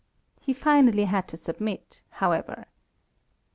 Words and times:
He 0.41 0.51
finally 0.53 1.03
had 1.05 1.27
to 1.27 1.37
submit, 1.37 2.01
however. 2.09 2.65